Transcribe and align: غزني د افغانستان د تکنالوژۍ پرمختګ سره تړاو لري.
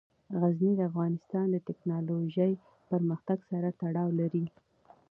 غزني 0.39 0.71
د 0.77 0.81
افغانستان 0.89 1.45
د 1.51 1.57
تکنالوژۍ 1.67 2.53
پرمختګ 2.89 3.39
سره 3.51 3.67
تړاو 3.81 4.09
لري. 4.19 4.45